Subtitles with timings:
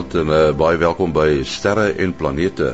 [0.00, 2.70] Goeienaand en uh, baie welkom by Sterre en Planete.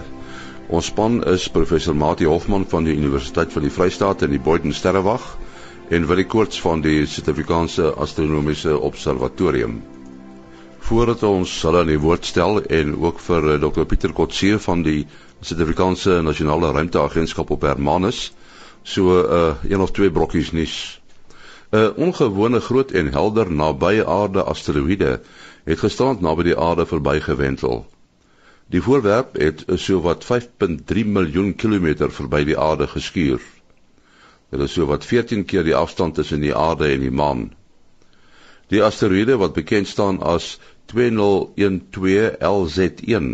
[0.71, 4.71] Ons span is professor Mati Hofman van die Universiteit van die Vrystaat en die Boyden
[4.71, 5.25] Sterrewag
[5.91, 9.81] en Willie Koorts van die Suid-Afrikaanse Astronomiese Observatorium.
[10.87, 14.85] Voordat ons hulle aan die woord stel en ook vir eh, Dr Pieter Kotse van
[14.87, 15.01] die
[15.41, 18.29] Suid-Afrikaanse Nasionale Ruimteagentskap op Hermanus,
[18.85, 21.01] so 'n uh, eh, een of twee brokkies nuus.
[21.75, 25.19] 'n Ongewone groot en helder nabye aarde asteroïde
[25.67, 27.85] het gisterand naby die aarde verbygewentel.
[28.71, 33.43] Die voorwerp het so wat 5.3 miljoen kilometer verby die aarde geskuur.
[34.51, 37.49] Dit is so wat 14 keer die afstand tussen die aarde en die maan.
[38.71, 40.57] Die asteroïde wat bekend staan as
[40.95, 43.31] 2012 LZ1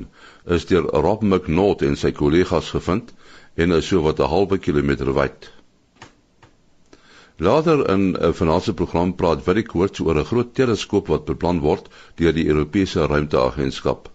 [0.57, 3.13] is deur Rob McNaught en sy kollegas gevind
[3.55, 5.53] en is so wat 'n halwe kilometer wyd.
[7.43, 11.89] Later in 'n finansiële program praat Willie Koorts oor 'n groot teleskoop wat beplan word
[12.15, 14.11] deur die Europese Ruimteagentskap.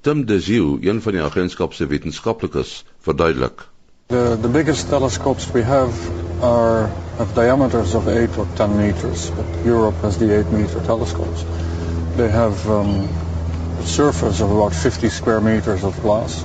[0.00, 3.66] Tim De Zeeu, een van die agentskap se wetenskaplikes, verduidelik.
[4.06, 5.92] The, the biggest telescopes we have
[6.40, 11.44] are have diameters of 8 or 10 meters, but Europe has the 8 meter telescopes.
[12.16, 13.08] They have um,
[13.82, 16.44] a surface of about 50 square meters of glass.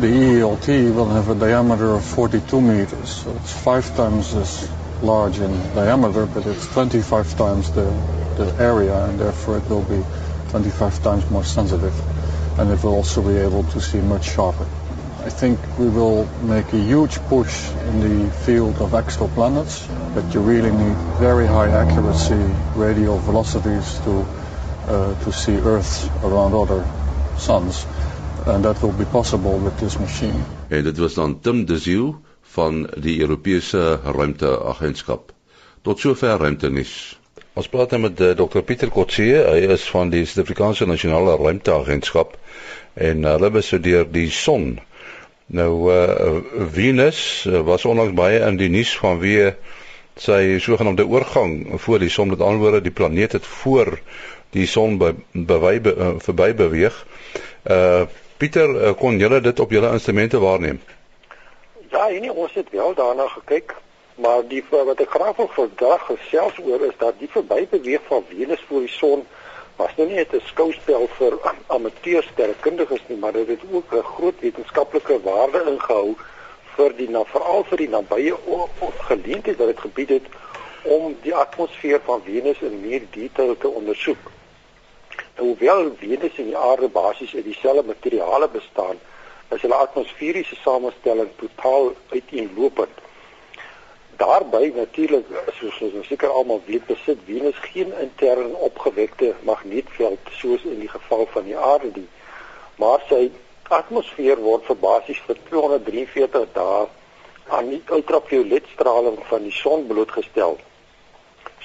[0.00, 4.68] The EELT will have a diameter of 42 meters, so it's five times as
[5.02, 7.90] large in diameter, but it's 25 times the,
[8.36, 10.02] the area, and therefore it will be
[10.50, 11.94] 25 times more sensitive,
[12.58, 14.66] and it will also be able to see much sharper.
[15.22, 20.40] I think we will make a huge push in the field of exoplanets, but you
[20.40, 22.40] really need very high accuracy
[22.74, 24.24] radial velocities to
[24.88, 26.84] uh, to see Earth around other
[27.36, 27.86] suns,
[28.46, 30.42] and that will be possible with this machine.
[30.68, 32.16] En dit was dan Tim De Zeeu
[32.54, 35.32] van die Europese Ruimteagentskap.
[35.82, 36.92] Tot sover ruimtenis.
[37.54, 42.36] Ons praat nou met uh, Dr Pieter Kotse, hy is van die Suid-Afrikaanse Nasionale Ruimteagentskap
[42.94, 44.78] en hulle bestudeer die son
[45.50, 49.48] Nou uh Venus uh, was onlangs baie in die nuus vanweë
[50.20, 53.96] sy sogenaamde oorgang voor die son met anderwoorde die planeet het voor
[54.54, 56.94] die son by by be, uh, verby beweeg.
[57.66, 58.06] Uh
[58.38, 60.78] Pieter uh, kon julle dit op julle instrumente waarneem?
[61.90, 63.74] Ja, nee, ons het wel daarna gekyk,
[64.14, 68.22] maar die wat ek graag wil vandag gesels oor is dat die verby beweeg van
[68.28, 69.24] Venus voor die son
[69.80, 74.40] was nou nie net 'n skouspel vir amateursterrekundiges nie, maar dit het ook 'n groot
[74.40, 76.14] wetenskaplike waarde ingehou
[76.76, 78.36] vir die na veral vir die nabye
[79.10, 80.26] geleentheid wat dit gebied het
[80.82, 84.30] om die atmosfeer van Venus in meer detail te ondersoek.
[85.36, 88.96] Nou, hoewel Venus en die aarde basies uit dieselfde materiale bestaan,
[89.54, 93.04] is hulle atmosferiese samestelling totaal uiteenlopend
[94.22, 95.26] daarbey natuurlik
[95.58, 101.26] soos ons seker almal weet besit Venus geen intern opgewekte magneetveld soos in die geval
[101.36, 102.08] van die aarde nie
[102.80, 103.30] maar sy
[103.70, 106.86] atmosfeer word vir basies vir 243 dae
[107.56, 110.58] aan die ultravioletstraling van die son blootgestel.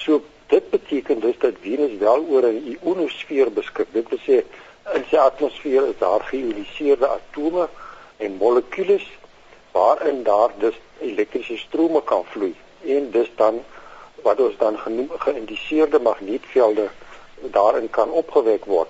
[0.02, 3.88] So dit beteken dus dat Venus wel oor 'n ionosfeer beskik.
[3.92, 4.44] Dit wil sê
[4.94, 7.68] in sy atmosfeer is daar geïoniseerde atome
[8.16, 9.06] en molekules
[9.72, 12.54] waarin daar dus elektriese strome kan vloei
[12.84, 13.62] en dis dan
[14.22, 16.88] wat ons dan genoem geïndiseerde magneetvelde
[17.40, 18.88] daarin kan opgewek word.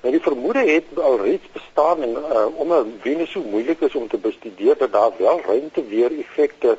[0.00, 4.18] Nou die vermoede het alreeds bestaan en uh, omdat Venus so moeilik is om te
[4.18, 6.76] bestudeer dat daar wel ruimte weer effekte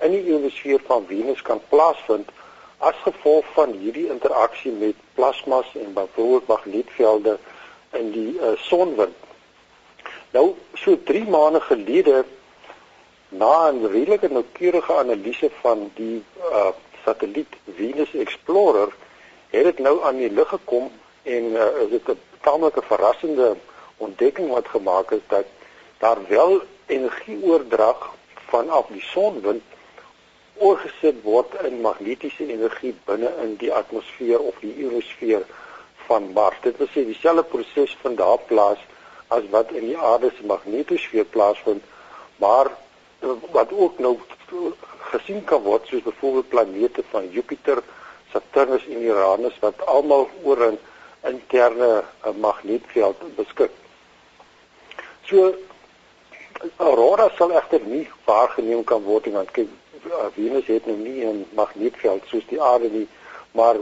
[0.00, 2.30] in die ionosfeer van Venus kan plaasvind
[2.78, 7.38] as gevolg van hierdie interaksie met plasmas en byvoorbeeld magneetvelde
[7.98, 9.14] in die uh, sonwind.
[10.30, 12.24] Nou so 3 maande gelede
[13.28, 16.68] na 'n redelike noukeurige analise van die uh,
[17.04, 18.94] satelliet Venus Explorer
[19.50, 20.90] het dit nou aan die lig gekom
[21.22, 23.56] en uh, is dit 'n tamelike verrassende
[23.96, 25.46] ontdekking wat gemaak is dat
[25.98, 28.14] daar wel energieoordrag
[28.48, 29.62] vanaf die sonwind
[30.54, 35.42] oorgesit word in magnetiese energie binne in die atmosfeer of die ionosfeer
[36.06, 36.56] van Mars.
[36.62, 38.80] Dit wil sê dieselfde proses vind daar plaas
[39.28, 41.82] as wat in die aarde se magnetosfeer plaasvind,
[42.42, 42.70] maar
[43.50, 44.18] wat ook nou
[45.10, 47.82] gesien kan word soos byvoorbeeld planete van Jupiter,
[48.32, 50.78] Saturnus en Uranus wat almal oor 'n
[51.26, 53.70] interne eh, magneetveld beskik.
[55.26, 55.54] So
[56.76, 59.68] aurora sal egter nie waargeneem kan word nie want kyk
[60.04, 63.08] eh, Venus het nou nie 'n magneetveld soos die aarde nie,
[63.52, 63.76] maar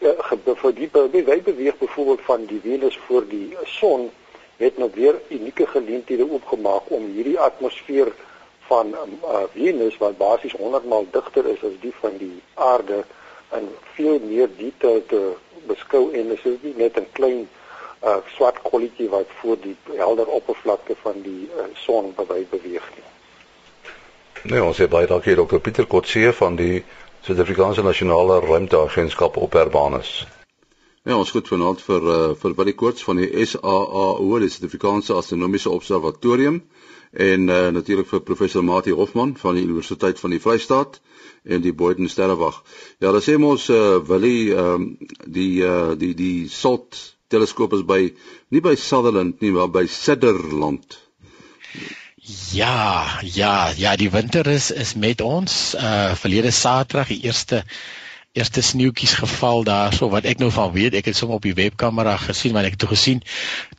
[0.00, 4.10] uh, vir die beweeg beweeg byvoorbeeld van die Venus voor die son
[4.56, 8.12] het nou weer unieke geleenthede oopgemaak om hierdie atmosfeer
[8.68, 13.04] van uh, Venus wat basies 100 maal digter is as die van die aarde
[13.48, 15.22] en veel meer detail te
[15.66, 17.48] beskou en dit is nie net 'n klein
[18.04, 23.08] uh, swart kolletjie wat voor die helder oppervlakte van die uh, son beweeg nie.
[24.42, 25.58] Nee, ons het baie dankie Dr.
[25.58, 26.84] Pieter Kotse van die
[27.20, 30.26] Suid-Afrikaanse Nasionale Ruimteagentskap op Hermanus.
[31.04, 35.68] Ja, ons goed vanaand vir uh, vir Willie Koorts van die SAAO, die Suid-Afrikaanse Astronomiese
[35.68, 36.62] Observatorium
[37.12, 41.00] en uh, natuurlik vir professor Mati Hofman van die Universiteit van die Vrystaat
[41.44, 42.62] en die Boyden Sterrewag.
[43.04, 44.88] Ja, dan sê ons uh, Willie ehm um,
[45.26, 48.00] die uh, die die SALT teleskoop is by
[48.48, 50.96] nie by Sutherland nie, maar by Sutherland.
[52.52, 55.74] Ja, ja, ja, die winter is is met ons.
[55.74, 57.64] Uh verlede Saterdag die eerste
[58.32, 62.14] eerste sneeutjies geval daarso wat ek nou van weet ek het sommer op die webkamera
[62.28, 63.22] gesien maar ek het toe gesien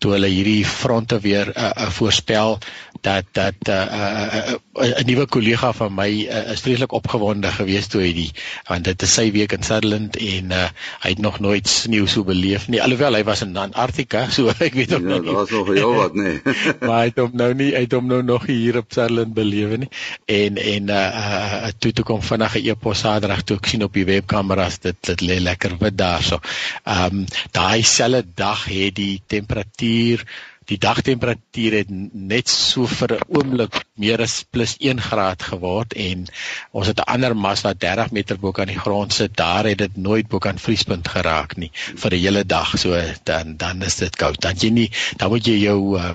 [0.03, 2.57] toe hulle hierdie fronte weer uh, uh, voorspel
[3.01, 7.47] dat dat 'n uh, uh, uh, uh, nuwe kollega van my uh, is vreeslik opgewonde
[7.47, 8.31] geweest toe hy die
[8.67, 10.67] want dit is sy week in Sutherland en uh,
[10.99, 14.75] hy het nog nooit sneeu so beleef nie alhoewel hy was in Antarktika so ek
[14.75, 16.55] weet ook ja, nie daar's nog heel wat nê nee.
[16.85, 19.77] maar hy het hom nou nie hy het hom nou nog hier op Sutherland beleef
[19.77, 19.89] nie
[20.25, 23.93] en en uh, uh, toe toe kom vinnig 'n e-pos Saterdag toe ek sien op
[23.95, 24.05] die
[24.41, 26.39] webkameras dit dit lê lekker wit daarso.
[26.85, 30.25] Ehm um, daai selfde dag het die temperatuur
[30.69, 36.27] die dagtemperatuur het net so vir 'n oomblik meer as plus 1 graad geword en
[36.71, 39.77] ons het 'n ander mas wat 30 meter bo kan die grond sit daar het
[39.77, 42.77] dit nooit bo kan vriespunt geraak nie vir 'n hele dag.
[42.77, 42.89] So
[43.23, 44.41] dan dan is dit koud.
[44.41, 46.13] Dan jy nie dan moet jy jou uh,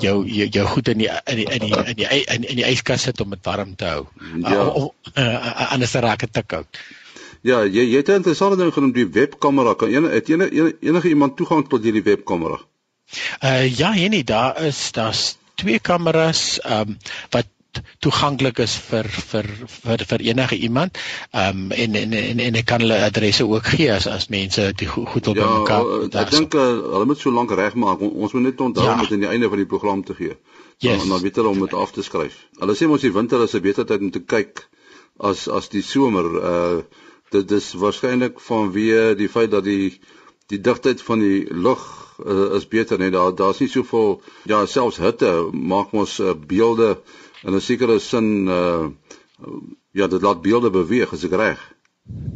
[0.00, 2.56] jou jou, jou goed in die in die in die in die, in die, in
[2.56, 4.06] die yskas sit om dit warm te hou.
[4.40, 4.50] Ja.
[4.50, 6.78] uh, uh, uh, anders raak dit te koud
[7.42, 9.74] Ja, jy jy het 'n interessante ding genoem die webkamera.
[9.74, 12.60] Kan enige enige enige iemand toegang tot hierdie webkamera?
[13.44, 16.96] Uh ja, Henny, daar is daar's twee kameras ehm um,
[17.30, 17.46] wat
[18.04, 20.98] toeganklik is vir vir vir vir enige iemand.
[21.32, 24.72] Ehm um, en, en en en ek kan hulle adresse ook gee as as mense
[24.72, 25.84] dit goed op ja, mekaar.
[25.84, 28.00] Ja, ek dink uh, hulle moet so lank regmaak.
[28.00, 28.94] Ons moet net onthou ja.
[28.94, 30.36] om dit aan die einde van die program te gee.
[30.78, 30.98] Yes.
[30.98, 32.36] Dan dan weet hulle om dit af te skryf.
[32.58, 34.68] Hulle sê mos die winter is 'n beter tyd om te kyk
[35.18, 36.28] as as die somer.
[36.38, 39.98] Uh dit is waarskynlik vanweë die feit dat die
[40.52, 41.82] die digtheid van die lug
[42.26, 44.20] uh, is beter net daar daar's nie soveel
[44.50, 46.98] ja selfs hitte maak ons uh, beelde
[47.42, 48.86] in 'n sekere sin uh,
[49.92, 51.60] ja dit laat beelde beweeg as ek reg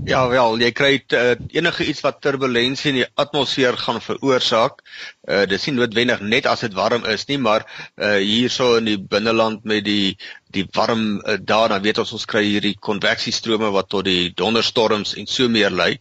[0.07, 4.79] Ja wel, jy kry uh, enige iets wat turbulensie in die atmosfeer gaan veroorsaak.
[5.27, 7.65] Uh dis nie noodwendig net as dit warm is nie, maar
[7.99, 10.15] uh hierso in die binneland met die
[10.55, 15.17] die warm uh, daar dan weet ons ons kry hierdie konveksiestrome wat tot die donderstorms
[15.19, 15.97] en so meer lei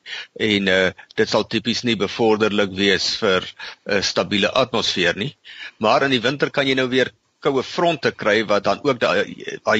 [0.49, 5.33] en uh dit sal tipies nie bevorderlik wees vir 'n uh, stabiele atmosfeer nie.
[5.81, 7.09] Maar in die winter kan jy nou weer
[7.41, 9.25] koue fronte kry wat dan ook daai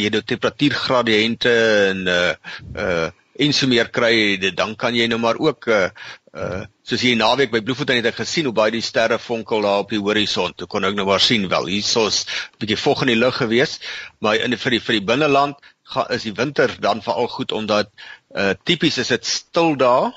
[0.02, 1.54] jy nou temperatuurgradiënte
[1.92, 2.34] en uh
[2.74, 5.90] uh en so meer kry dan kan jy nou maar ook uh
[6.36, 9.86] uh soos hier naweek by Bloemfontein het ek gesien hoe baie die sterre vonkel daar
[9.86, 10.54] op die horison.
[10.54, 13.80] Toe kon ek nou maar sien wel hierso's 'n bietjie vog in die lug gewees,
[14.20, 17.90] maar in vir die vir die binneland gaan is die winter dan veral goed omdat
[18.36, 20.14] uh tipies is dit stil daar.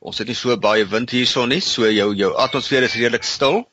[0.00, 3.64] Ons het nie so baie wind hierson nie, so jou jou atmosfeer is redelik stil.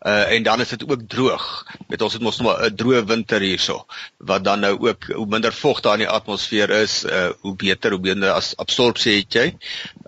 [0.00, 1.66] Uh en dan is dit ook droog.
[1.88, 3.84] Met ons het mos nog 'n droë winter hierso
[4.16, 7.90] wat dan nou ook hoe minder vog daar in die atmosfeer is, uh hoe beter
[7.90, 9.56] hoe beter as absorpsie het jy.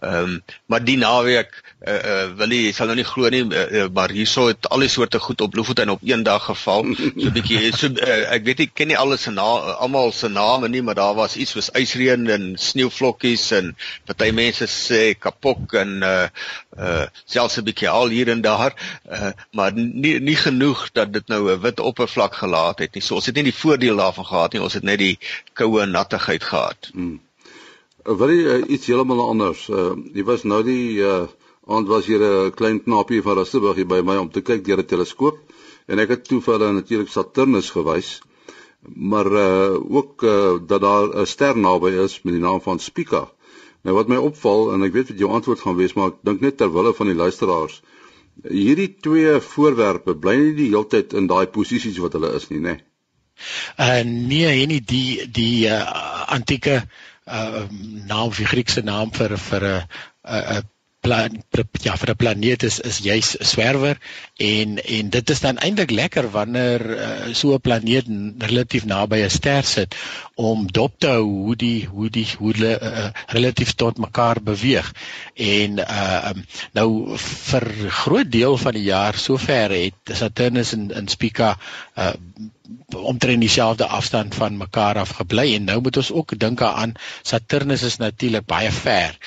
[0.00, 3.86] Ehm um, maar die naweek uh, uh wil jy sal nou nie glo nie uh,
[3.94, 7.32] maar hierso het al die soorte goed op Bloemfontein op een dag geval so 'n
[7.34, 10.82] bietjie so uh, ek weet ek ken nie alles se naam almal se name nie
[10.82, 13.74] maar daar was iets soos ysreën en sneeuvlokkies en
[14.06, 16.28] party mense sê kapok en uh
[16.78, 18.74] uh selfs 'n bietjie al hier en daar
[19.10, 23.14] uh maar nie nie genoeg dat dit nou 'n wit oppervlak gelaat het nie so
[23.14, 25.18] ons het nie die voordeel daarvan gehad nie ons het net die
[25.52, 27.20] koue nattigheid gehad hmm.
[28.02, 29.68] Wil jy uh, iets heeltemal anders?
[29.70, 31.28] Uh, jy was nou die uh,
[31.66, 34.78] aand was hier 'n klein knaapie van Rustenburg hier by my om te kyk deur
[34.78, 35.38] 'n teleskoop
[35.86, 38.20] en ek het toe vir hulle natuurlik Saturnus gewys
[38.82, 43.30] maar uh ook uh, dat daar 'n ster naby is met die naam van Spica.
[43.82, 46.40] Nou wat my opval en ek weet wat jou antwoord gaan wees maar ek dink
[46.40, 47.82] net ter wille van die luisteraars
[48.40, 52.60] hierdie twee voorwerpe bly nie die hele tyd in daai posisies wat hulle is nie,
[52.60, 52.76] né?
[52.76, 52.88] Nee?
[53.78, 55.82] Uh nee, nie die die uh,
[56.36, 56.82] antieke
[57.26, 57.64] uh
[58.08, 59.86] naam die Griekse naam vir vir 'n
[60.58, 60.68] 'n
[61.02, 61.42] plan
[61.82, 63.98] ja vir 'n planeet is is juis 'n swerwer
[64.36, 68.06] en en dit is dan eintlik lekker wanneer uh, so 'n planeet
[68.50, 69.96] relatief naby 'n ster sit
[70.34, 74.92] om dop te hou hoe die hoe die hoe hulle uh, relatief tot mekaar beweeg.
[75.34, 76.30] En uh,
[76.72, 77.68] nou vir
[78.02, 81.56] groot deel van die jaar sover het Saturnus en en Spica
[81.98, 82.12] uh,
[82.96, 87.82] omtrent dieselfde afstand van mekaar af gebly en nou moet ons ook dink aan Saturnus
[87.82, 89.18] is natuurlik baie ver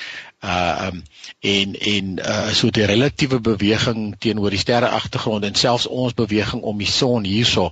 [0.44, 1.02] uh um
[1.40, 6.62] en en uh so die relatiewe beweging teenoor die sterre agtergrond en selfs ons beweging
[6.62, 7.70] om die son hierso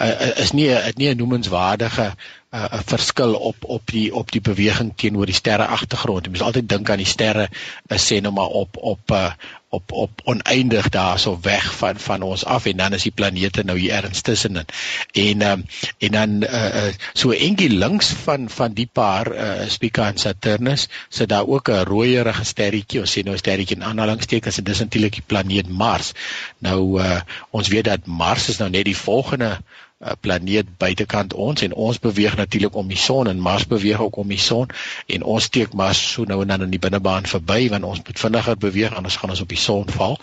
[0.00, 2.14] uh, is nie 'n nie 'n noemenswaardige
[2.52, 6.24] 'n uh, verskil op op die op die beweging teenoor die sterre agtergrond.
[6.24, 7.48] Jy moet altyd dink aan die sterre
[7.88, 9.32] is sê nou maar op op uh,
[9.68, 13.78] op op oneindig daarso weg van van ons af en dan is die planete nou
[13.78, 14.64] hier ergens tussenin.
[15.12, 15.64] En um,
[15.98, 21.28] en dan uh, so engie links van van die paar uh, Spica en Saturnus sit
[21.28, 25.26] daar ook 'n rooierige sterretjie, ons sê nou sterretjie in aanhalingstekens en dis natuurlik die
[25.26, 26.12] planeet Mars.
[26.58, 27.20] Nou uh,
[27.50, 29.58] ons weet dat Mars is nou net die volgende
[30.04, 34.16] 'n planeet buitekant ons en ons beweeg natuurlik om die son en Mars beweeg ook
[34.16, 34.68] om die son
[35.06, 38.20] en ons steek Mars so nou en dan in die binnebaan verby want ons moet
[38.20, 40.18] vinniger beweeg anders gaan ons op die son val.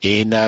[0.00, 0.46] En uh,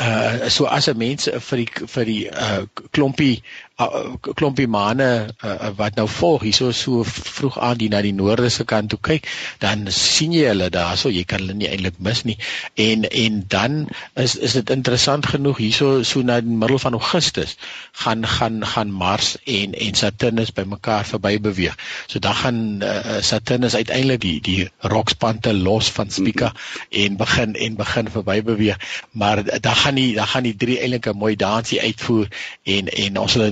[0.00, 5.70] uh so as 'n mens vir die vir die uh klompie uh, klompie maane uh,
[5.78, 9.28] wat nou volg hierso so vroeg aan die na die noorde se kant toe kyk
[9.62, 12.34] dan sien jy hulle daarso jy kan hulle nie eintlik mis nie
[12.74, 13.76] en en dan
[14.18, 17.54] is is dit interessant genoeg hierso so na die middel van Augustus
[18.02, 23.78] gaan gaan gaan Mars en en Saturnus bymekaar verby beweeg so dan gaan uh, Saturnus
[23.78, 27.04] uiteindelik die die rokspante los van Spica mm -hmm.
[27.04, 31.06] en begin en begin verby beweeg maar dan gaan die dan gaan die drie eintlik
[31.06, 32.26] 'n mooi dansie uitvoer
[32.62, 33.46] en en ons sal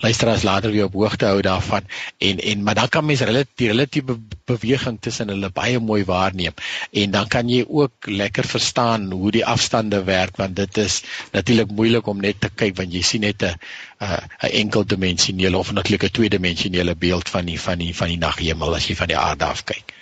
[0.00, 1.86] luisteraars later weer op hoogte hou daarvan
[2.18, 6.54] en en maar dan kan mens relatief relatiewe beweging tussen hulle baie mooi waarneem
[6.90, 11.02] en dan kan jy ook lekker verstaan hoe die afstande werk want dit is
[11.32, 13.54] natuurlik moeilik om net te kyk want jy sien net 'n
[14.02, 18.88] 'n enkeldimensionele of natuurlik 'n tweedimensionele beeld van die van die van die naghemel as
[18.88, 19.92] jy van die aarde af kyk.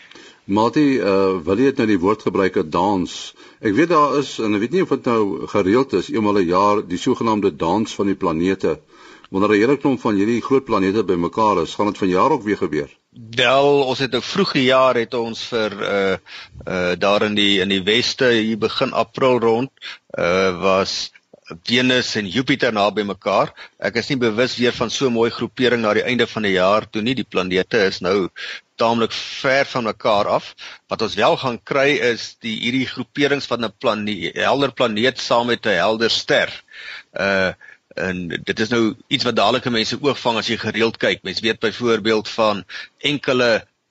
[0.45, 3.35] Matie, uh, wil jy net nou die woord gebruik 'n dans?
[3.61, 6.49] Ek weet daar is en ek weet nie of dit nou gereeld is eenmal 'n
[6.49, 8.81] jaar die sogenaamde dans van die planete
[9.30, 12.56] wanneer 'n hele klomp van hierdie groot planete bymekaar is, gaan dit vanjaar ook weer
[12.56, 12.90] gebeur.
[13.37, 16.16] Wel, ons het 'n vroeë jaar het ons vir uh
[16.66, 19.70] uh daar in die in die weste hier begin April rond
[20.18, 21.10] uh was
[21.64, 23.52] Venus en Jupiter naby mekaar.
[23.78, 26.52] Ek is nie bewus weer van so 'n mooi groepering na die einde van die
[26.52, 27.14] jaar toe nie.
[27.14, 28.28] Die planete is nou
[28.76, 30.54] taamlik ver van mekaar af.
[30.88, 35.46] Wat ons wel gaan kry is die hierdie groeperings van 'n planeet, helder planeet saam
[35.46, 36.62] met 'n helder ster.
[37.12, 37.52] Uh
[38.09, 41.23] en dit is nou iets wat dadelike mense oog vang as jy gereeld kyk.
[41.26, 42.64] Mense weet byvoorbeeld van
[43.12, 43.50] enkele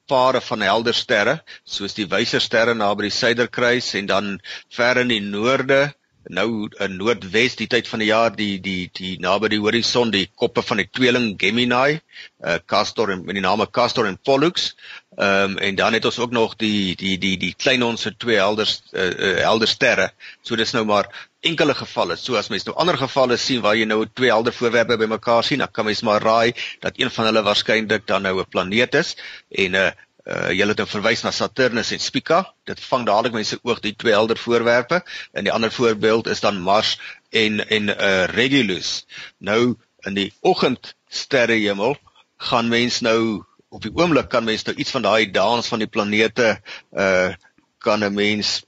[0.10, 4.36] pare van helder sterre, soos die wyser sterre naby die suiderkruis en dan
[4.74, 5.90] ver in die noorde,
[6.30, 10.28] nou in noordwes die tyd van die jaar die die die naby die horison, die
[10.38, 12.00] koppe van die tweeling Gemini,
[12.44, 14.74] uh, Castor en met die name Castor en Pollux.
[15.20, 18.14] Ehm um, en dan het ons ook nog die die die die klein ons se
[18.18, 20.12] twee helder uh, uh, helder sterre.
[20.42, 22.16] So dis nou maar enkele gevalle.
[22.18, 25.60] So as mens nou ander gevalle sien waar jy nou twee helder voorwerpe bymekaar sien,
[25.60, 29.16] dan kan mens maar raai dat een van hulle waarskynlik dan nou 'n planeet is
[29.50, 29.92] en 'n uh,
[30.30, 32.54] uh, jy het nou verwys na Saturnus en Spica.
[32.70, 35.02] Dit vang dadelik mense oog die twee helder voorwerpe.
[35.32, 36.98] En die ander voorbeeld is dan Mars
[37.30, 39.06] en en uh, Regulus.
[39.38, 39.76] Nou
[40.08, 41.98] in die oggend sterrehemel
[42.38, 45.92] gaan mens nou op die oomblik kan mens nou iets van daai dans van die
[45.92, 46.58] planete
[46.92, 47.32] uh
[47.80, 48.66] kan 'n mens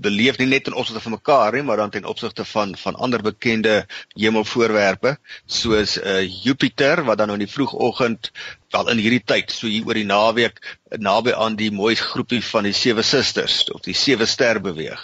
[0.00, 3.22] beleef nie net in opsigte van mekaar nie, maar dan ten opsigte van van ander
[3.22, 8.30] bekende hemelvoorwerpe soos uh Jupiter wat dan nou in die vroegoggend
[8.70, 10.60] wel in hierdie tyd, so hier oor die naweek
[10.98, 15.00] naby aan die mooi groepie van die sewe susters of die sewe ster beweeg.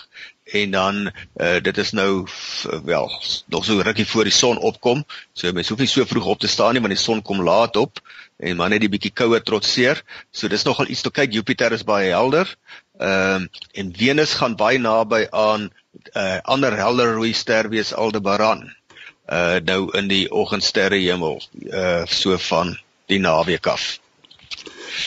[0.53, 2.27] En dan uh dit is nou
[2.85, 3.11] wel
[3.47, 5.05] nog so rukkie voor die son opkom.
[5.33, 7.77] So mens hoef nie so vroeg op te staan nie want die son kom laat
[7.77, 8.03] op
[8.43, 10.03] en maar net die bietjie koue trotseer.
[10.35, 11.33] So dis nogal iets te kyk.
[11.37, 12.51] Jupiter is baie helder.
[12.99, 15.73] Ehm uh, en Venus gaan baie naby aan 'n
[16.19, 18.65] uh, ander helder rooi ster wees Aldebaran.
[19.29, 24.01] Uh nou in die oggendsterre hemel uh so van die naweek af.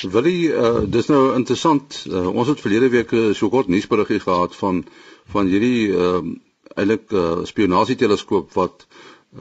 [0.01, 2.05] Wil jy uh dis nou interessant.
[2.07, 4.85] Uh, ons het verlede week so kort nuusberiggie gehad van
[5.33, 6.41] van hierdie ehm uh,
[6.75, 8.85] eintlik uh, spionasieteleskoop wat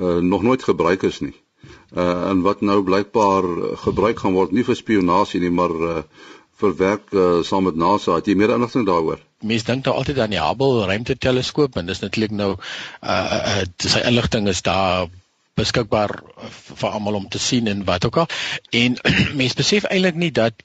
[0.01, 1.35] uh, nog nooit gebruik is nie.
[1.95, 3.45] Uh en wat nou blykbaar
[3.85, 6.03] gebruik gaan word nie vir spionasie nie, maar uh
[6.55, 8.15] verwerk uh, saam met NASA.
[8.15, 9.19] Het jy meer inligting daaroor?
[9.43, 14.05] Mense dink nou altyd aan die Hubble ruimteteleskoop en dis natuurlik nou uh, uh sy
[14.07, 15.11] inligting is daar
[15.59, 16.15] beskikbaar
[16.81, 18.31] vir almal om te sien en wat ook al.
[18.71, 18.99] En
[19.41, 20.63] mense besef eintlik nie dat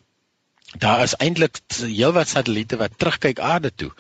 [0.78, 3.92] daar is eintlik heelwat satelliete wat terugkyk aarde toe.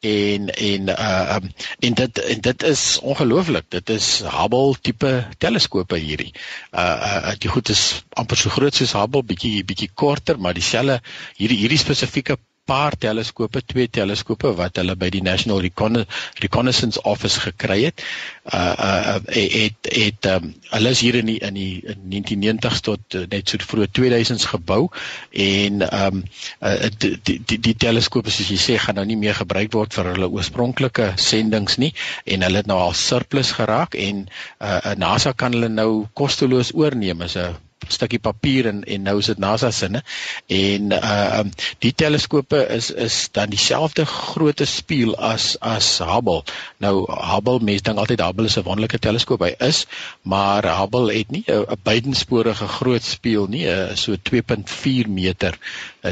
[0.00, 3.64] En en uh um, en dit en dit is ongelooflik.
[3.68, 6.32] Dit is Hubble tipe teleskope hierdie.
[6.72, 11.00] Uh uh die goed is amper so groot soos Hubble bietjie bietjie korter maar dieselfde
[11.36, 16.00] hierdie hierdie spesifieke paar teleskope, twee teleskope wat hulle by die National Recon
[16.40, 18.04] Reconnaissance Office gekry het.
[18.44, 23.16] Uh uh het het um, hulle is hier in die in die in 1990s tot
[23.18, 24.88] uh, net so vroeg 2000s gebou
[25.30, 26.22] en um,
[26.60, 29.96] uh, die, die die die teleskope soos jy sê gaan nou nie meer gebruik word
[29.96, 31.92] vir hulle oorspronklike sendinge nie
[32.24, 34.26] en hulle het nou al surplus geraak en
[34.60, 37.56] uh NASA kan hulle nou kosteloos oorneem as 'n
[37.92, 40.02] stukkie papier en en nou is dit NASA sinne
[40.46, 41.50] en uh um,
[41.84, 46.42] die teleskope is is dan dieselfde grootte spieël as as Hubble.
[46.78, 49.86] Nou Hubble mense dink altyd Hubble is 'n wonderlike teleskoop hy is,
[50.22, 55.58] maar Hubble het nie 'n buitensporige groot spieël nie, a, so 2.4 meter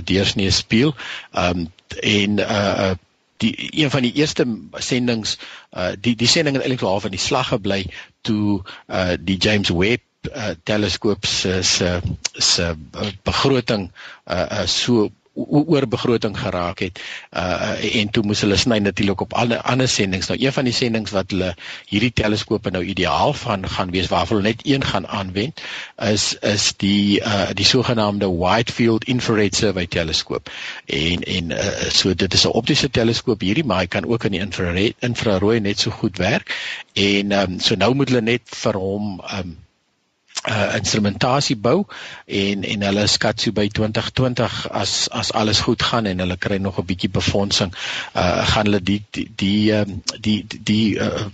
[0.04, 0.94] deursnee spieël.
[1.32, 2.94] Um en uh, uh
[3.42, 4.44] die een van die eerste
[4.78, 5.36] sendinge
[5.76, 7.86] uh die die sending het eintlik half in die slag gebly
[8.20, 12.00] toe uh die James Webb uh, teleskoop se se
[12.38, 12.74] se
[13.24, 13.90] begroting
[14.26, 16.98] uh, so oor begroting geraak het
[17.32, 20.26] uh en toe moes hulle sny natuurlik op alle ander sendinge.
[20.28, 21.54] Nou een van die sendinge wat hulle
[21.88, 25.62] hierdie teleskope nou ideaal van gaan wees waarvoor hulle net een gaan aanwend
[26.10, 30.50] is is die uh die sogenaamde wide field infrared survey teleskoop.
[30.86, 34.36] En en uh, so dit is 'n optiese teleskoop hierdie maar hy kan ook in
[34.36, 36.56] die infrared infrarooi net so goed werk.
[36.92, 39.56] En um so nou moet hulle net vir hom um
[40.50, 41.84] uh instrumentasie bou
[42.26, 46.58] en en hulle skat so by 2020 as as alles goed gaan en hulle kry
[46.58, 47.74] nog 'n bietjie befondsing
[48.14, 51.28] uh gaan hulle die die die um, die die, uh,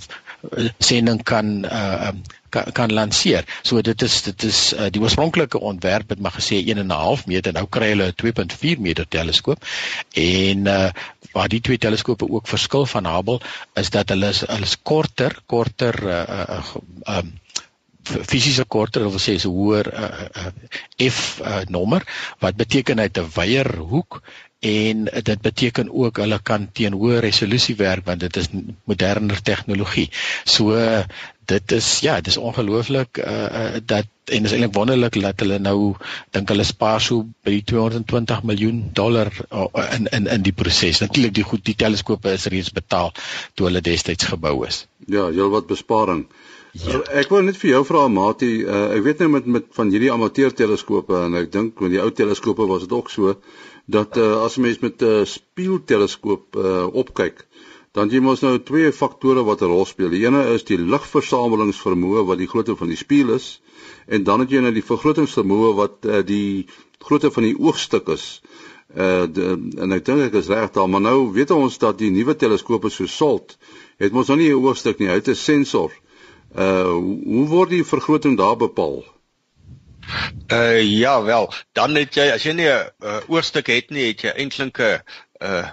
[0.79, 2.13] sending kan uh
[2.49, 3.45] kan, kan lanseer.
[3.63, 6.91] So dit is dit is uh, die oorspronklike ontwerp het maar gesê 1 en 'n
[6.91, 7.53] half meter.
[7.53, 9.65] Nou kry hulle 'n 2.4 meter teleskoop.
[10.13, 10.91] En uh
[11.33, 13.41] waar die twee teleskope ook verskil van Hubble
[13.75, 17.39] is dat hulle is, hulle is korter, korter uh uh um
[18.09, 20.53] fisiese korter wil sê is 'n hoër uh, uh,
[21.11, 22.03] F uh, nommer
[22.41, 24.23] wat beteken hy 'n wyeer hoek
[24.61, 28.49] en dit beteken ook hulle kan teen hoë resolusie werk want dit is
[28.85, 30.11] moderner tegnologie.
[30.45, 30.75] So
[31.49, 35.57] dit is ja, dit is ongelooflik uh, uh, dat en is eintlik wonderlik dat hulle
[35.59, 35.95] nou
[36.37, 41.01] dink hulle spaar so by die 220 miljoen dollar uh, in in in die proses.
[41.01, 43.15] Natuurlik die goed die teleskope is reeds betaal
[43.55, 44.85] toe hulle destyds gebou is.
[45.07, 46.27] Ja, jy wat besparing.
[46.79, 46.99] Ja.
[47.19, 50.13] Ek wil net vir jou vra Mati, uh, ek weet nou met met van hierdie
[50.15, 53.33] amateur teleskope en ek dink met die ou teleskope was dit ook so
[53.91, 57.43] dat uh, as 'n mens met 'n uh, spieelteleskoop uh, opkyk,
[57.99, 60.11] dan jy mos nou twee faktore wat 'n rol speel.
[60.11, 63.61] Die ene is die ligversamelingsvermoë wat die grootte van die spieël is
[64.07, 66.67] en dan het jy nou die vergrotingsvermoë wat uh, die
[67.01, 68.41] grootte van die oogstuk is.
[68.95, 72.11] Uh de, en ek dink ek is reg daar, maar nou weet ons dat die
[72.11, 73.59] nuwe teleskope so SALT
[73.99, 75.91] het mos nou nie 'n oogstuk nie, hy het 'n sensor.
[76.55, 79.05] Hoe word die vergroting daar bepaal?
[80.53, 84.25] Uh ja, wel, dan het jy as jy nie 'n uh, oorstuk het nie, het
[84.25, 85.03] jy eintlik 'n
[85.43, 85.69] uh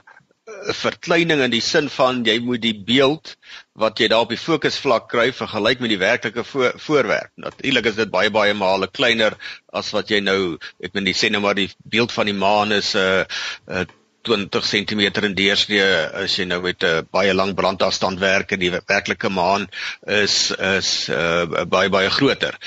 [0.77, 3.31] verkleining in die sin van jy moet die beeld
[3.73, 7.31] wat jy daar op die fokusvlak kry vergelyk met die werklike vo voorwerp.
[7.35, 9.33] Natuurlik is dit baie baie male kleiner
[9.73, 12.93] as wat jy nou ek die sê nou maar die beeld van die maan is
[12.93, 13.25] 'n uh,
[13.67, 13.85] uh,
[14.25, 15.85] 20 cm in deursnee
[16.23, 19.67] as jy nou met 'n uh, baie lang brandafstand werk en die werklike maan
[20.05, 22.57] is is uh, baie baie groter.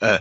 [0.00, 0.18] Uh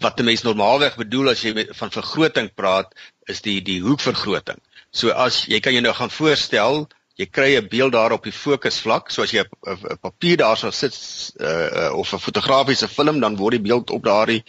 [0.00, 2.92] wat die mens normaalweg bedoel as jy met, van vergroting praat
[3.26, 4.58] is die die hoekvergroting.
[4.90, 6.86] So as jy kan jou nou gaan voorstel
[7.20, 10.72] jy kry 'n beeld daar op die fokusvlak so as jy 'n papier daar sou
[10.72, 10.94] sit
[11.40, 14.44] uh, of 'n fotografiese film dan word die beeld op daardie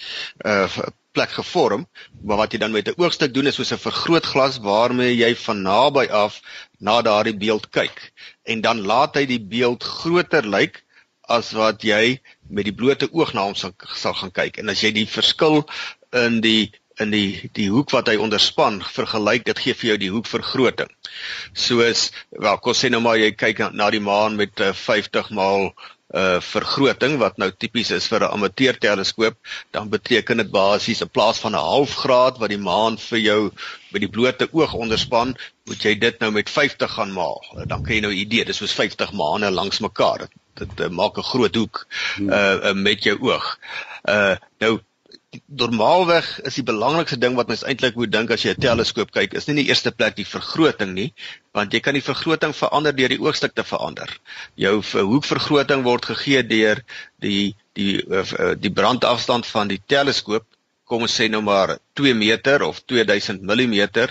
[0.45, 0.67] uh,
[1.13, 1.87] plek gevorm,
[2.23, 5.61] maar wat jy dan met 'n oogstuk doen is soos 'n vergrootglas waarmee jy van
[5.61, 6.41] naby af
[6.79, 8.11] na daardie beeld kyk
[8.43, 10.83] en dan laat hy die beeld groter lyk
[11.29, 14.57] as wat jy met die blote oog na hom sal, sal gaan kyk.
[14.59, 15.63] En as jy die verskil
[16.11, 16.71] in die
[17.01, 20.91] in die die hoek wat hy onderspan vergelyk, dit gee vir jou die hoekvergroting.
[21.57, 25.31] Soos wel, kom sê nou maar jy kyk na, na die maan met uh, 50
[25.33, 25.71] maal
[26.13, 29.35] uh vergroting wat nou tipies is vir 'n amateur teleskoop,
[29.71, 33.51] dan beteken dit basies in plaas van 'n half graad wat die maan vir jou
[33.91, 37.41] met die blote oog onderspan, moet jy dit nou met 50 gaan maal.
[37.65, 40.17] Dan kry jy nou 'n idee, dis soos 50 maane langs mekaar.
[40.19, 41.87] Dit, dit uh, maak 'n groot hoek
[42.19, 43.59] uh, uh met jou oog.
[44.05, 44.79] Uh nou
[45.47, 49.33] normaalweg is die belangrikste ding wat mens eintlik moet dink as jy 'n teleskoop kyk,
[49.33, 51.13] is nie in die eerste plek die vergroting nie,
[51.53, 54.09] want jy kan die vergroting verander deur die oogstuk te verander.
[54.55, 56.83] Jou hoekvergroting word gegee deur
[57.19, 60.45] die die die, die brandafstand van die teleskoop,
[60.85, 64.07] kom ons sê nou maar 2 meter of 2000 mm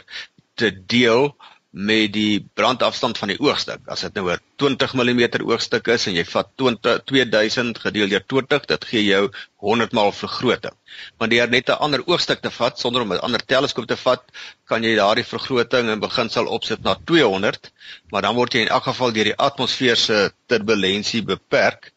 [0.55, 1.35] te deel
[1.73, 3.81] met die brandafstand van die oogstuk.
[3.89, 8.25] As dit nou 'n 20 mm oogstuk is en jy vat 20 2000 gedeel deur
[8.27, 10.75] 20, dit gee jou 100 maal vergroting.
[11.17, 14.23] Wanneer net 'n ander oogstuk te vat sonder om 'n ander teleskoop te vat,
[14.67, 17.73] kan jy daardie vergroting in beginsel opsit na 200,
[18.11, 21.93] maar dan word jy in elk geval deur die atmosfeer se turbulensie beperk.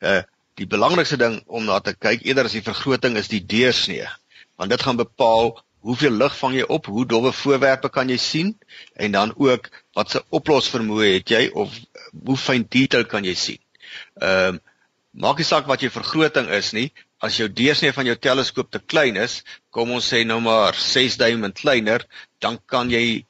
[0.00, 0.22] Uh
[0.56, 4.08] die belangrikste ding om na te kyk eerder as die vergroting is die deursnee,
[4.56, 8.54] want dit gaan bepaal hoeveel lig vang jy op, hoe dowwe voorwerpe kan jy sien
[8.94, 11.74] en dan ook wat se oplosvermoë het jy of
[12.26, 13.62] hoe fyn detail kan jy sien.
[14.20, 14.64] Ehm um,
[15.16, 16.90] maak nie saak wat jou vergroting is nie,
[17.24, 19.38] as jou deursnee van jou teleskoop te klein is,
[19.72, 22.04] kom ons sê nou maar 6 duim en kleiner,
[22.44, 23.24] dan kan jy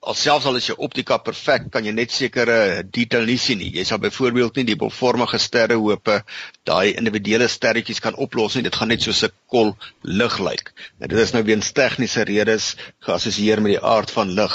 [0.00, 3.70] alselfs al is jou optika perfek, kan jy net sekere detail nie sien nie.
[3.76, 6.20] Jy sal byvoorbeeld nie die bolvormige sterrehope,
[6.66, 8.64] daai individuele sterretjies kan oplos nie.
[8.66, 10.72] Dit gaan net soos 'n kol lig lyk.
[10.98, 14.54] Nou dit is nou weens tegniese redes geassosieer met die aard van lig,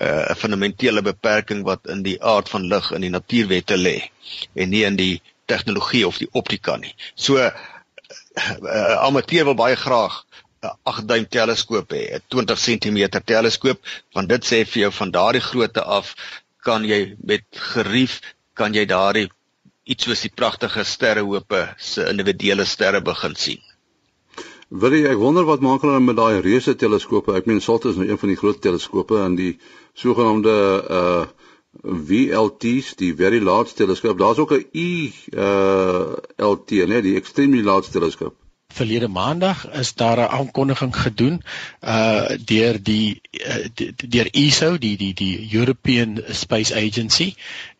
[0.00, 4.10] uh, 'n uh, fundamentele beperking wat in die aard van lig in die natuurwette lê
[4.54, 6.94] en nie in die tegnologie of die optika nie.
[7.14, 7.52] So 'n uh,
[8.62, 10.25] uh, amateur wil baie graag
[10.66, 13.78] 'n 8 duim teleskoop hê, 'n 20 cm teleskoop,
[14.14, 16.14] want dit sê vir jou van daardie grootte af
[16.66, 18.20] kan jy met gerief
[18.54, 19.28] kan jy daardie
[19.84, 23.62] iets soos die pragtige sterrehope se individuele sterre begin sien.
[24.68, 27.36] Wil jy ek wonder wat maak hulle met daai reuse teleskope?
[27.38, 29.58] Ek meen Salt is nou een van die groot teleskope en die
[29.94, 30.56] sogenaamde
[31.00, 31.26] uh
[31.76, 34.16] VLT's, die Very Large Telescope.
[34.18, 38.45] Daar's ook 'n I uh LT, né, die Extremely Large Telescope
[38.76, 41.42] verlede maandag is daar 'n aankondiging gedoen
[41.82, 43.54] uh deur die uh,
[44.14, 47.34] deur ESO die die die European Space Agency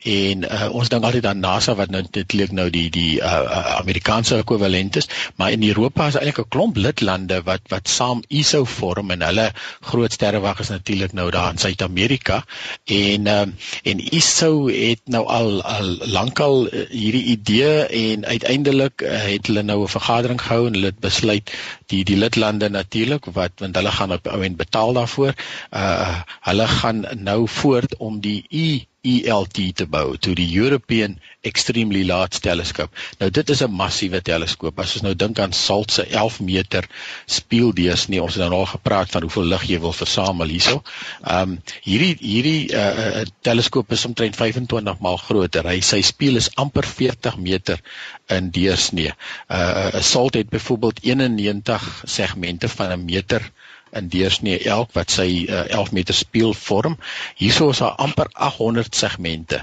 [0.05, 3.43] en uh, ons dink altyd aan NASA wat nou dit klink nou die die uh,
[3.43, 8.23] uh, Amerikaanse ekwivalent is maar in Europa is eintlik 'n klomp lidlande wat wat saam
[8.29, 9.47] ESO vorm en hulle
[9.81, 12.45] groot sterrewag is natuurlik nou daar in Suid-Amerika.
[12.85, 13.41] En uh,
[13.83, 19.63] en ESO het nou al al lankal uh, hierdie idee en uiteindelik uh, het hulle
[19.63, 21.53] nou 'n vergadering gehou en hulle het besluit
[21.87, 25.35] die die lidlande natuurlik wat want hulle gaan op ou en betaal daarvoor
[25.73, 31.17] uh hulle gaan nou voort om die E ELT te bou to die European
[31.47, 32.91] Extremely Large Telescope.
[33.21, 34.79] Nou dit is 'n massiewe teleskoop.
[34.83, 36.89] As ons nou dink aan SALT se 11 meter
[37.27, 40.83] speeldees nie, ons het nou al gepraat van hoeveel lig jy wil versamel hierso.
[41.23, 45.69] Ehm um, hierdie hierdie uh, uh teleskoop is omtrent 25 maal groter.
[45.69, 47.81] Hy sy speel is amper 40 meter
[48.27, 49.13] in deursnee.
[49.49, 53.53] Uh SALT het byvoorbeeld 91 segmente van 'n meter
[53.99, 56.97] in deursnee elk wat sy uh, 11 meter spieël vorm.
[57.41, 59.63] Hierso is daar amper 800 segmente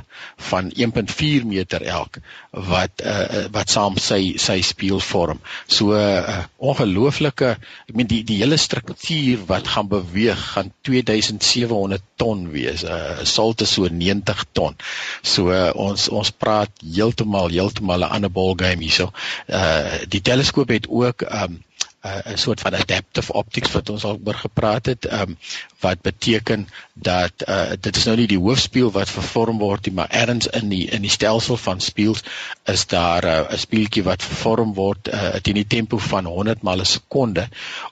[0.50, 2.20] van 1.4 meter elk
[2.52, 5.42] wat uh, wat saam sy sy spieël vorm.
[5.68, 7.56] So uh, ongelooflike,
[7.90, 12.84] ek meen die die hele struktuur wat gaan beweeg gaan 2700 ton wees.
[12.84, 14.76] Uh salte so 90 ton.
[15.22, 19.12] So uh, ons ons praat heeltemal heeltemal 'n ander ballgame hierso.
[19.48, 21.62] Uh die teleskoop het ook um,
[22.06, 25.38] uh, 'n soort van adaptive optics wat ons al oor gepraat het, um,
[25.80, 30.10] wat beteken dat uh, dit is nou nie die hoofspieël wat vervorm word nie, maar
[30.10, 32.24] ergens in die in die stelsel van spieëls
[32.64, 36.62] is daar uh, 'n uh, spieeltjie wat vervorm word uh, teen die tempo van 100
[36.62, 37.48] mal 'n sekonde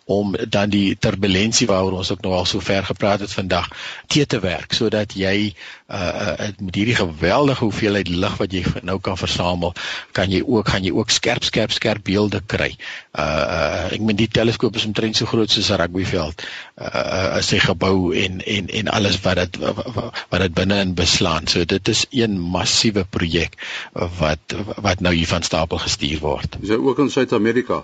[0.06, 3.68] om dan die turbulensie waaroor ons ook nou al so ver gepraat het vandag
[4.08, 5.54] te te werk sodat jy
[5.92, 9.74] uh, uh met hierdie geweldige hoeveelheid lig wat jy nou kan versamel,
[10.12, 12.72] kan jy ook gaan jy ook skerp skerp skerp beelde kry.
[13.12, 16.46] Uh, uh ek meen die teleskoop is omtrent so groot soos 'n rugbyveld.
[16.78, 21.48] Uh as hy gebou en en en alles wat dit wat dit binne in beslaan.
[21.48, 23.58] So dit is een massiewe projek
[24.20, 26.58] wat wat nou hier van stapel gestuur word.
[26.62, 27.84] Is hy ook in Suid-Amerika?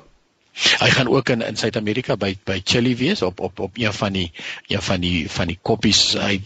[0.57, 4.13] Hy gaan ook in in Suid-Amerika by by Chili wees op op op een van
[4.13, 4.31] die
[4.67, 6.15] een van die van die koppies.
[6.17, 6.41] Hy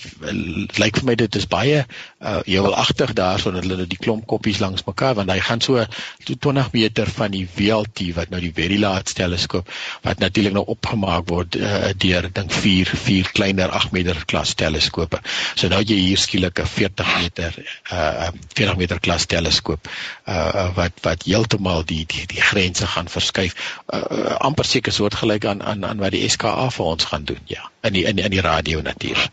[0.80, 1.86] lyk vir my dit is baie
[2.19, 5.86] uh heelagtig daar so dat hulle die klomp koppies langs mekaar want hy gaan so
[6.28, 9.71] 20 meter van die VLT wat nou die Very Large teleskoop
[10.04, 15.21] wat natuurlik nou opgemaak word uh, deur dink 4 4 kleiner 8 meter klas teleskope.
[15.56, 17.56] So nou jy hier skielik 'n 40 meter
[17.91, 19.88] uh 40 meter klas teleskoop
[20.28, 23.56] uh wat wat heeltemal die die die grense gaan verskuif.
[23.88, 27.43] Uh, uh, amper seker soortgelyk aan aan aan wat die SKA vir ons gaan doen
[27.45, 27.69] ja.
[27.81, 29.31] In die in die, in die radio natuurlik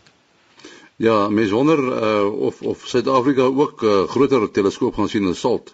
[0.99, 5.35] ja mens wonder uh, of of Suid-Afrika ook 'n uh, groter teleskoop gaan sien in
[5.35, 5.73] Salt.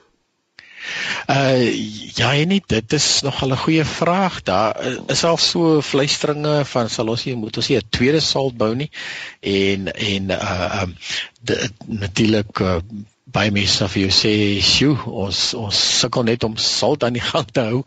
[1.30, 1.74] Uh
[2.14, 4.42] ja, nee, dit is nogal 'n goeie vraag.
[4.44, 5.00] Daar.
[5.08, 8.76] Is al so fluisteringe van sal ons hier moet ons hier 'n tweede salt bou
[8.76, 8.90] nie?
[9.40, 10.96] En en uh um
[11.86, 12.78] natuurlik uh,
[13.36, 14.96] baie mense sal vir jou sê, "Sjoe,
[15.26, 17.84] ons ons sukkel net om salt aan die gang te hou."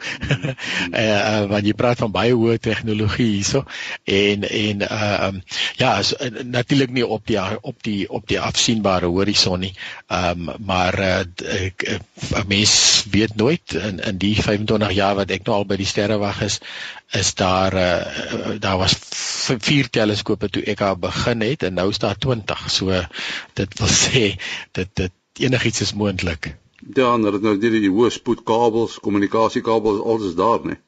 [0.93, 3.65] eh uh, want jy praat van baie hoë tegnologie hierso
[4.05, 5.43] en en uh um,
[5.81, 9.75] ja, so, uh, natuurlik nie op die op die op die afsienbare horison nie.
[10.09, 11.21] Um, maar uh,
[11.65, 15.77] ek 'n mens weet nooit in in die 25 jaar wat ek nou al by
[15.77, 16.61] die sterrewag is,
[17.13, 18.97] is daar uh, daar was
[19.49, 22.71] vier teleskope toe ek al begin het en nou is daar 20.
[22.71, 23.05] So
[23.55, 24.25] dit wil sê
[24.73, 26.57] dit dit enigiets is moontlik.
[26.95, 30.79] Ja, en dit nou die hoë spoed kabels, kommunikasiekabels, alles daar, nee.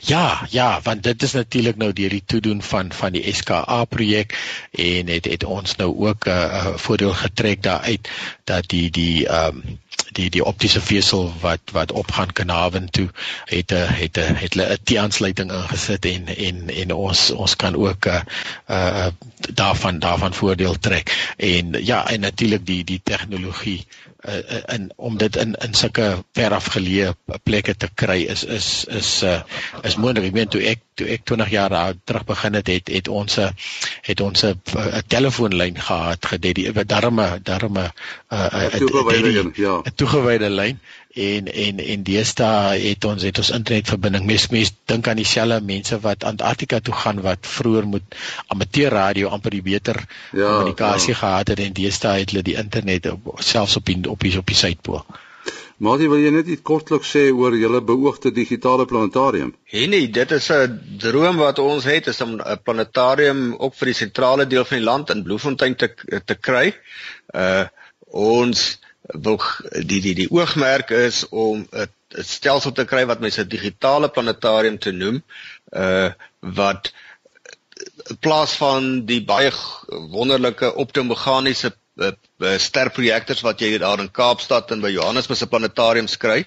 [0.00, 4.36] Ja, ja, want dit is natuurlik nou deur die toedoen van van die SKA projek
[4.70, 8.10] en het het ons nou ook 'n uh, uh, voordeel getrek daaruit
[8.44, 9.80] dat die die ehm um,
[10.12, 13.08] die die optiese vesel wat wat opgaan Kanaven toe
[13.44, 17.76] het 'n het 'n het hulle 'n T-aansluiting ingesit en en en ons ons kan
[17.76, 18.22] ook 'n uh,
[18.70, 19.06] uh,
[19.54, 21.34] daarvan daarvan voordeel trek.
[21.36, 23.86] En ja en natuurlik die die tegnologie
[24.28, 29.10] uh, in om dit in in sulke ver afgeleë plekke te kry is is is
[29.22, 29.40] uh,
[29.82, 30.30] is moontlik.
[30.30, 33.38] Ek meen toe ek toe ek 20 jaar terug begin het het het ons
[34.08, 34.60] het ons 'n
[35.06, 37.90] telefoonlyn gehad gededie darme darme
[38.30, 40.80] 'n toegewyde lyn
[41.14, 45.98] en en en deesdae het ons het ons internetverbinding mes mes dink aan dieselfde mense
[46.02, 50.00] wat Antarktika toe gaan wat vroeër moet amateur radio amper die beter
[50.32, 51.18] ja, kommunikasie ja.
[51.18, 53.06] gehad het en deesdae het hulle die internet
[53.38, 55.06] selfs op die op die op die suidpool.
[55.82, 59.50] Maatie, wil jy net iets kortliks sê oor julle beoogde digitale planetarium?
[59.72, 64.00] Nee, dit is 'n droom wat ons het, is om 'n planetarium ook vir die
[64.02, 66.74] sentrale deel van die land in Bloemfontein te te kry.
[67.34, 67.66] Uh
[68.14, 68.78] ons
[69.12, 69.40] wil
[69.84, 71.88] die die die oogmerk is om 'n
[72.24, 75.22] stelsel te kry wat mense 'n digitale planetarium te noem
[75.72, 76.92] uh wat
[78.10, 79.50] in plaas van die baie
[80.12, 86.06] wonderlike optomeganiese uh, uh, sterprojektors wat jy daar in Kaapstad en by Johannesburg se planetarium
[86.08, 86.44] skry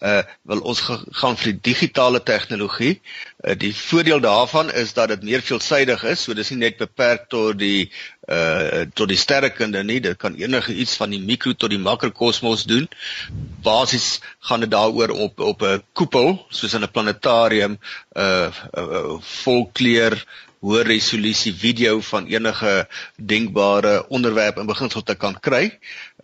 [0.00, 0.80] uh wil ons
[1.20, 3.00] gaan vir die digitale tegnologie.
[3.44, 7.28] Uh die voordeel daarvan is dat dit meer veelsidig is, so dis nie net beperk
[7.28, 7.90] tot die
[8.28, 12.64] uh tot die sterrekunde nie, dit kan enige iets van die mikro tot die makrokosmos
[12.64, 12.88] doen.
[13.62, 17.78] Basies gaan dit daaroor op op 'n koepel, soos in 'n planetarium,
[18.16, 20.24] uh, uh volkleur
[20.64, 22.72] hoë resolusie video van enige
[23.16, 25.70] denkbare onderwerp in beginsel te kan kry.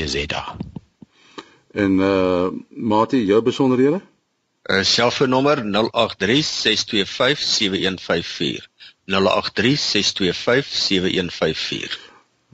[1.71, 4.01] En uh Mati, jou besonderhede?
[4.63, 5.67] Uh selfoonnommer 0836257154.
[9.05, 11.99] 0836257154.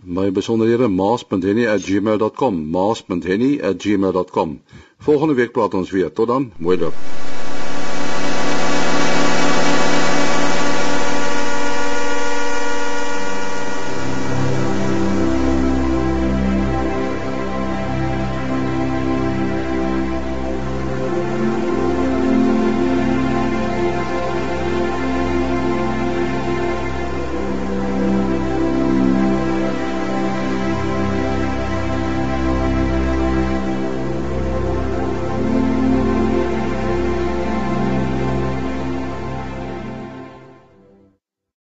[0.04, 2.70] My besonderhede maas.henny@gmail.com.
[2.70, 4.62] maas.henny@gmail.com.
[4.98, 6.14] Volgende week praat ons weer.
[6.14, 6.54] Tot dan.
[6.58, 6.94] Mooi dag.